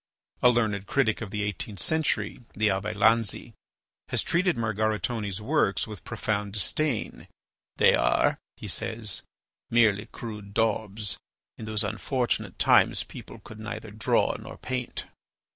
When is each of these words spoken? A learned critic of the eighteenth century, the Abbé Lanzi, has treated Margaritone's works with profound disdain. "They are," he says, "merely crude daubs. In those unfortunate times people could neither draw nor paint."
A 0.41 0.49
learned 0.49 0.87
critic 0.87 1.21
of 1.21 1.29
the 1.29 1.43
eighteenth 1.43 1.77
century, 1.77 2.39
the 2.55 2.69
Abbé 2.69 2.95
Lanzi, 2.95 3.53
has 4.09 4.23
treated 4.23 4.55
Margaritone's 4.57 5.39
works 5.39 5.85
with 5.85 6.03
profound 6.03 6.53
disdain. 6.53 7.27
"They 7.77 7.93
are," 7.93 8.39
he 8.57 8.67
says, 8.67 9.21
"merely 9.69 10.07
crude 10.07 10.55
daubs. 10.55 11.19
In 11.59 11.65
those 11.65 11.83
unfortunate 11.83 12.57
times 12.57 13.03
people 13.03 13.37
could 13.43 13.59
neither 13.59 13.91
draw 13.91 14.35
nor 14.39 14.57
paint." 14.57 15.05